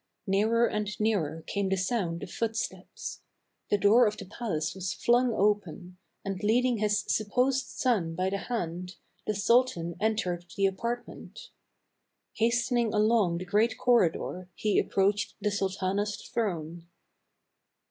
[0.25, 3.21] Nearer and nearer came the sound of footsteps.
[3.69, 8.39] The door of the palace was flung open, and leading his supposed son by the
[8.39, 8.95] hand,
[9.27, 11.51] the sultan entered the apartment.
[12.33, 16.87] Hastening along the great corridor he approached the sultana's throne.